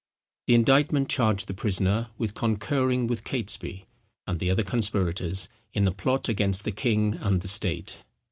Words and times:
The 0.47 0.55
indictment 0.55 1.09
charged 1.09 1.45
the 1.45 1.53
prisoner, 1.53 2.09
with 2.17 2.33
concurring 2.33 3.05
with 3.05 3.23
Catesby, 3.23 3.85
and 4.25 4.39
the 4.39 4.49
other 4.49 4.63
conspirators, 4.63 5.47
in 5.73 5.85
the 5.85 5.91
plot 5.91 6.27
against 6.27 6.63
the 6.63 6.71
king 6.71 7.17
and 7.21 7.39
the 7.41 7.47
state. 7.47 8.01